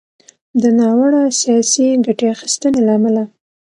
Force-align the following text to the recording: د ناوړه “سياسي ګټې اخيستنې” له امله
د 0.61 0.63
ناوړه 0.79 1.23
“سياسي 1.41 1.87
ګټې 2.05 2.27
اخيستنې” 2.35 2.81
له 2.87 2.91
امله 2.97 3.23